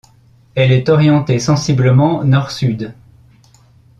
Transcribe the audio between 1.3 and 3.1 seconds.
sensiblement nord-sud.